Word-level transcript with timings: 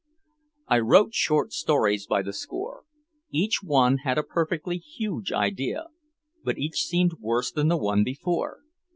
I 0.67 0.79
wrote 0.79 1.13
short 1.13 1.53
stories 1.53 2.07
by 2.07 2.23
the 2.23 2.33
score. 2.33 2.85
Each 3.29 3.61
one 3.61 3.99
had 3.99 4.17
a 4.17 4.23
perfectly 4.23 4.79
huge 4.79 5.31
idea 5.31 5.89
but 6.43 6.57
each 6.57 6.85
seemed 6.87 7.19
worse 7.19 7.51
than 7.51 7.67
the 7.67 7.77
one 7.77 8.03
before. 8.03 8.61